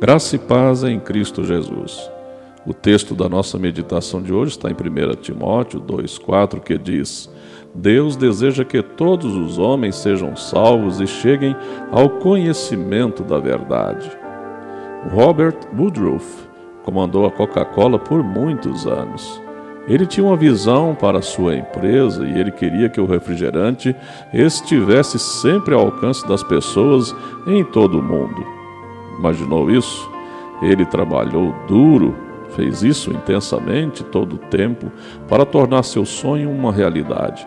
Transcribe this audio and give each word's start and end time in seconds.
Graça 0.00 0.34
e 0.34 0.38
paz 0.38 0.82
em 0.82 0.98
Cristo 0.98 1.44
Jesus. 1.44 2.10
O 2.66 2.72
texto 2.72 3.14
da 3.14 3.28
nossa 3.28 3.58
meditação 3.58 4.22
de 4.22 4.32
hoje 4.32 4.52
está 4.52 4.70
em 4.70 4.72
1 4.72 5.16
Timóteo 5.16 5.78
2,4, 5.78 6.58
que 6.58 6.78
diz: 6.78 7.30
Deus 7.74 8.16
deseja 8.16 8.64
que 8.64 8.82
todos 8.82 9.36
os 9.36 9.58
homens 9.58 9.96
sejam 9.96 10.34
salvos 10.34 11.00
e 11.00 11.06
cheguem 11.06 11.54
ao 11.92 12.08
conhecimento 12.08 13.22
da 13.22 13.38
verdade. 13.38 14.10
Robert 15.10 15.58
Woodruff 15.78 16.48
comandou 16.82 17.26
a 17.26 17.30
Coca-Cola 17.30 17.98
por 17.98 18.22
muitos 18.22 18.86
anos. 18.86 19.38
Ele 19.86 20.06
tinha 20.06 20.26
uma 20.26 20.36
visão 20.36 20.94
para 20.94 21.20
sua 21.20 21.56
empresa 21.56 22.26
e 22.26 22.40
ele 22.40 22.52
queria 22.52 22.88
que 22.88 23.02
o 23.02 23.06
refrigerante 23.06 23.94
estivesse 24.32 25.18
sempre 25.18 25.74
ao 25.74 25.82
alcance 25.82 26.26
das 26.26 26.42
pessoas 26.42 27.14
em 27.46 27.62
todo 27.62 27.98
o 27.98 28.02
mundo. 28.02 28.59
Imaginou 29.20 29.70
isso? 29.70 30.10
Ele 30.62 30.86
trabalhou 30.86 31.54
duro, 31.68 32.16
fez 32.56 32.82
isso 32.82 33.10
intensamente 33.10 34.02
todo 34.02 34.36
o 34.36 34.38
tempo 34.38 34.90
para 35.28 35.44
tornar 35.44 35.82
seu 35.82 36.06
sonho 36.06 36.50
uma 36.50 36.72
realidade. 36.72 37.46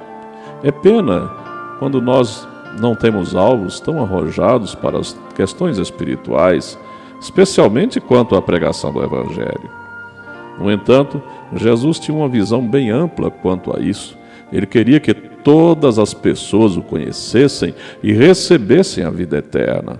É 0.62 0.72
pena 0.72 1.32
quando 1.80 2.00
nós 2.00 2.48
não 2.80 2.96
temos 2.96 3.36
alvos 3.36 3.80
tão 3.80 4.04
arrojados 4.04 4.76
para 4.76 5.00
as 5.00 5.20
questões 5.36 5.80
espirituais, 5.80 6.78
especialmente 7.20 8.00
quanto 8.00 8.36
à 8.36 8.42
pregação 8.42 8.94
do 8.94 9.04
Evangelho. 9.04 9.70
No 10.60 10.72
entanto, 10.72 11.20
Jesus 11.56 11.98
tinha 11.98 12.16
uma 12.16 12.30
visão 12.30 12.62
bem 12.62 12.92
ampla 12.92 13.32
quanto 13.32 13.76
a 13.76 13.80
isso. 13.80 14.16
Ele 14.52 14.68
queria 14.68 15.00
que 15.00 15.14
todas 15.16 15.98
as 15.98 16.14
pessoas 16.14 16.78
o 16.78 16.84
conhecessem 16.84 17.74
e 18.04 18.14
recebessem 18.14 19.04
a 19.04 19.10
vida 19.10 19.40
eterna. 19.40 20.00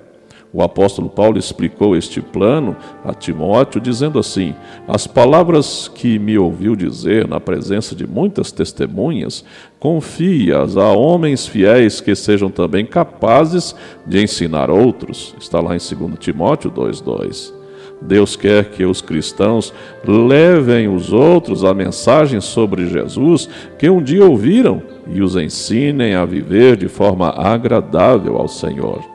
O 0.54 0.62
apóstolo 0.62 1.10
Paulo 1.10 1.40
explicou 1.40 1.98
este 1.98 2.22
plano 2.22 2.78
a 3.04 3.12
Timóteo, 3.12 3.82
dizendo 3.82 4.20
assim: 4.20 4.54
As 4.88 5.08
palavras 5.08 5.88
que 5.88 6.20
me 6.20 6.38
ouviu 6.38 6.76
dizer 6.76 7.28
na 7.28 7.40
presença 7.40 7.96
de 7.96 8.06
muitas 8.06 8.52
testemunhas, 8.52 9.44
confie-as 9.80 10.78
a 10.78 10.92
homens 10.92 11.48
fiéis 11.48 12.00
que 12.00 12.14
sejam 12.14 12.52
também 12.52 12.86
capazes 12.86 13.76
de 14.06 14.22
ensinar 14.22 14.70
outros. 14.70 15.34
Está 15.40 15.60
lá 15.60 15.76
em 15.76 15.80
2 15.80 16.20
Timóteo 16.20 16.70
2,2. 16.70 17.52
Deus 18.00 18.36
quer 18.36 18.66
que 18.66 18.86
os 18.86 19.02
cristãos 19.02 19.74
levem 20.06 20.88
os 20.88 21.12
outros 21.12 21.64
a 21.64 21.74
mensagem 21.74 22.40
sobre 22.42 22.86
Jesus 22.88 23.50
que 23.80 23.90
um 23.90 24.04
dia 24.04 24.24
ouviram 24.24 24.84
e 25.08 25.22
os 25.22 25.36
ensinem 25.36 26.14
a 26.14 26.26
viver 26.26 26.76
de 26.76 26.88
forma 26.88 27.30
agradável 27.30 28.38
ao 28.38 28.48
Senhor. 28.48 29.13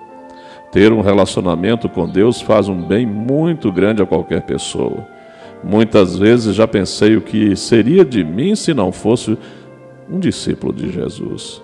Ter 0.71 0.93
um 0.93 1.01
relacionamento 1.01 1.89
com 1.89 2.07
Deus 2.07 2.41
faz 2.41 2.69
um 2.69 2.83
bem 2.83 3.07
muito 3.07 3.73
grande 3.73 4.03
a 4.03 4.07
qualquer 4.07 4.43
pessoa. 4.43 5.07
Muitas 5.65 6.17
vezes 6.17 6.55
já 6.55 6.69
pensei 6.69 7.17
o 7.17 7.23
que 7.23 7.57
seria 7.57 8.05
de 8.05 8.23
mim 8.23 8.55
se 8.55 8.75
não 8.75 8.93
fosse 8.93 9.37
um 10.11 10.19
discípulo 10.19 10.73
de 10.73 10.91
Jesus. 10.91 11.63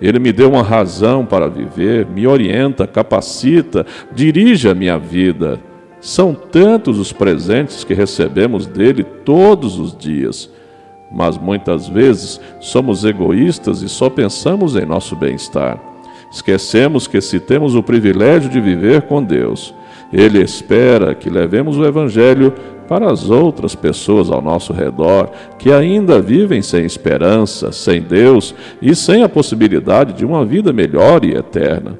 Ele 0.00 0.18
me 0.18 0.32
deu 0.32 0.50
uma 0.50 0.62
razão 0.62 1.26
para 1.26 1.48
viver, 1.48 2.06
me 2.06 2.26
orienta, 2.26 2.86
capacita, 2.86 3.84
dirige 4.12 4.68
a 4.68 4.74
minha 4.74 4.96
vida. 4.96 5.60
São 6.00 6.32
tantos 6.34 6.98
os 6.98 7.12
presentes 7.12 7.82
que 7.82 7.94
recebemos 7.94 8.66
dele 8.66 9.02
todos 9.02 9.78
os 9.78 9.96
dias, 9.96 10.48
mas 11.10 11.36
muitas 11.36 11.88
vezes 11.88 12.40
somos 12.60 13.04
egoístas 13.04 13.82
e 13.82 13.88
só 13.88 14.08
pensamos 14.08 14.76
em 14.76 14.86
nosso 14.86 15.16
bem-estar. 15.16 15.87
Esquecemos 16.30 17.06
que 17.06 17.20
se 17.20 17.40
temos 17.40 17.74
o 17.74 17.82
privilégio 17.82 18.50
de 18.50 18.60
viver 18.60 19.02
com 19.02 19.22
Deus, 19.22 19.74
Ele 20.12 20.42
espera 20.42 21.14
que 21.14 21.30
levemos 21.30 21.78
o 21.78 21.84
Evangelho 21.84 22.52
para 22.88 23.10
as 23.10 23.28
outras 23.28 23.74
pessoas 23.74 24.30
ao 24.30 24.40
nosso 24.40 24.72
redor 24.72 25.30
que 25.58 25.70
ainda 25.70 26.20
vivem 26.20 26.62
sem 26.62 26.84
esperança, 26.84 27.70
sem 27.70 28.00
Deus 28.00 28.54
e 28.80 28.94
sem 28.94 29.22
a 29.22 29.28
possibilidade 29.28 30.14
de 30.14 30.24
uma 30.24 30.44
vida 30.44 30.72
melhor 30.72 31.24
e 31.24 31.34
eterna. 31.34 31.98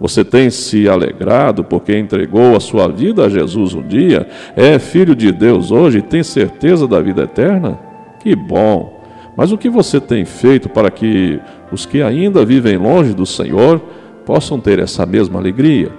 Você 0.00 0.24
tem 0.24 0.50
se 0.50 0.88
alegrado 0.88 1.62
porque 1.62 1.96
entregou 1.96 2.56
a 2.56 2.60
sua 2.60 2.88
vida 2.88 3.26
a 3.26 3.28
Jesus 3.28 3.74
um 3.74 3.86
dia? 3.86 4.26
É 4.56 4.78
filho 4.78 5.14
de 5.14 5.30
Deus 5.30 5.70
hoje 5.70 5.98
e 5.98 6.02
tem 6.02 6.22
certeza 6.22 6.88
da 6.88 7.00
vida 7.00 7.22
eterna? 7.22 7.78
Que 8.20 8.34
bom! 8.34 9.01
Mas 9.36 9.50
o 9.50 9.58
que 9.58 9.70
você 9.70 10.00
tem 10.00 10.24
feito 10.24 10.68
para 10.68 10.90
que 10.90 11.40
os 11.70 11.86
que 11.86 12.02
ainda 12.02 12.44
vivem 12.44 12.76
longe 12.76 13.14
do 13.14 13.24
Senhor 13.24 13.80
possam 14.26 14.60
ter 14.60 14.78
essa 14.78 15.06
mesma 15.06 15.38
alegria? 15.38 15.90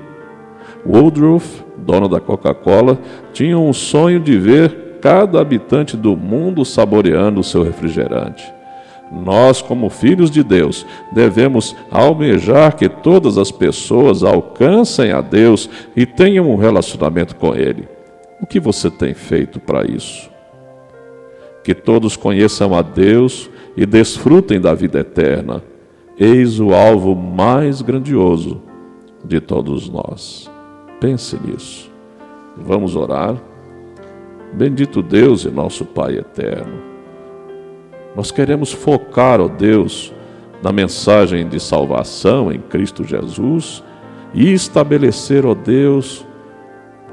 Woodruff, 0.86 1.64
dono 1.78 2.08
da 2.08 2.20
Coca-Cola, 2.20 3.00
tinha 3.32 3.58
um 3.58 3.74
sonho 3.74 4.20
de 4.20 4.38
ver 4.38 4.98
cada 5.02 5.42
habitante 5.42 5.98
do 5.98 6.16
mundo 6.16 6.64
saboreando 6.64 7.40
o 7.40 7.44
seu 7.44 7.64
refrigerante. 7.64 8.54
Nós, 9.12 9.62
como 9.62 9.90
filhos 9.90 10.32
de 10.32 10.44
Deus, 10.44 10.86
devemos 11.12 11.76
almejar 11.92 12.76
que 12.76 12.90
todas 12.90 13.38
as 13.38 13.52
pessoas 13.52 14.24
alcancem 14.24 15.12
a 15.12 15.22
Deus 15.22 15.70
e 15.96 16.06
tenham 16.06 16.50
um 16.50 16.56
relacionamento 16.56 17.36
com 17.36 17.54
Ele. 17.54 17.88
O 18.42 18.48
que 18.48 18.60
você 18.60 18.90
tem 18.90 19.14
feito 19.14 19.60
para 19.60 19.86
isso? 19.86 20.33
Que 21.64 21.74
todos 21.74 22.18
conheçam 22.18 22.76
a 22.76 22.82
Deus 22.82 23.50
e 23.76 23.86
desfrutem 23.86 24.60
da 24.60 24.74
vida 24.74 25.00
eterna. 25.00 25.64
Eis 26.18 26.60
o 26.60 26.74
alvo 26.74 27.16
mais 27.16 27.82
grandioso 27.82 28.62
de 29.24 29.40
todos 29.40 29.90
nós. 29.90 30.52
Pense 31.00 31.40
nisso. 31.40 31.92
Vamos 32.58 32.96
orar. 32.96 33.42
Bendito 34.54 35.02
Deus 35.02 35.46
e 35.46 35.50
nosso 35.50 35.86
Pai 35.86 36.18
eterno. 36.18 36.94
Nós 38.16 38.30
queremos 38.30 38.72
focar, 38.72 39.42
ó 39.42 39.48
Deus, 39.48 40.14
na 40.62 40.72
mensagem 40.72 41.48
de 41.48 41.60
salvação 41.60 42.52
em 42.52 42.60
Cristo 42.60 43.04
Jesus 43.04 43.84
e 44.34 44.54
estabelecer, 44.54 45.46
ó 45.46 45.56
Deus, 45.56 46.26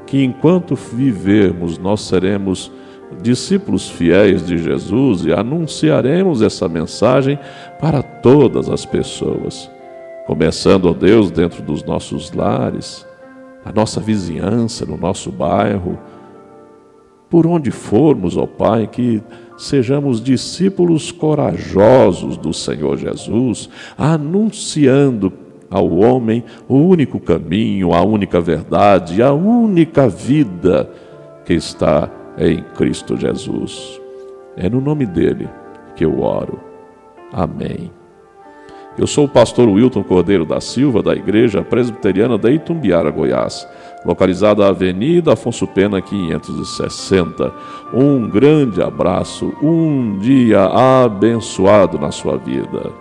que 0.05 0.23
enquanto 0.23 0.75
vivermos 0.75 1.77
nós 1.77 2.01
seremos 2.01 2.71
discípulos 3.21 3.89
fiéis 3.89 4.45
de 4.45 4.57
Jesus 4.57 5.25
e 5.25 5.33
anunciaremos 5.33 6.41
essa 6.41 6.67
mensagem 6.67 7.37
para 7.79 8.01
todas 8.01 8.69
as 8.69 8.85
pessoas, 8.85 9.69
começando, 10.25 10.85
ó 10.85 10.93
Deus, 10.93 11.31
dentro 11.31 11.61
dos 11.61 11.83
nossos 11.83 12.31
lares, 12.31 13.05
na 13.65 13.71
nossa 13.71 13.99
vizinhança, 13.99 14.85
no 14.85 14.97
nosso 14.97 15.31
bairro, 15.31 15.97
por 17.29 17.47
onde 17.47 17.71
formos, 17.71 18.35
ó 18.35 18.45
Pai, 18.45 18.87
que 18.87 19.21
sejamos 19.57 20.21
discípulos 20.21 21.11
corajosos 21.11 22.35
do 22.37 22.53
Senhor 22.53 22.97
Jesus, 22.97 23.69
anunciando 23.97 25.31
ao 25.69 25.89
homem 25.89 26.43
o 26.67 26.75
único 26.75 27.19
caminho, 27.19 27.93
a 27.93 28.01
única 28.01 28.41
verdade, 28.41 29.21
a 29.21 29.31
única 29.31 30.09
vida 30.09 30.89
que 31.45 31.53
está 31.53 32.09
em 32.37 32.63
Cristo 32.75 33.17
Jesus. 33.17 33.99
É 34.55 34.69
no 34.69 34.81
nome 34.81 35.05
dele 35.05 35.49
que 35.95 36.05
eu 36.05 36.21
oro. 36.21 36.59
Amém. 37.31 37.91
Eu 38.97 39.07
sou 39.07 39.25
o 39.25 39.29
pastor 39.29 39.69
Wilton 39.69 40.03
Cordeiro 40.03 40.45
da 40.45 40.59
Silva, 40.59 41.01
da 41.01 41.13
Igreja 41.13 41.63
Presbiteriana 41.63 42.37
da 42.37 42.51
Itumbiara, 42.51 43.09
Goiás, 43.09 43.65
localizada 44.05 44.63
na 44.63 44.69
Avenida 44.69 45.33
Afonso 45.33 45.65
Pena 45.65 46.01
560. 46.01 47.53
Um 47.93 48.29
grande 48.29 48.81
abraço, 48.81 49.53
um 49.61 50.17
dia 50.19 50.65
abençoado 50.65 51.97
na 51.97 52.11
sua 52.11 52.37
vida. 52.37 53.00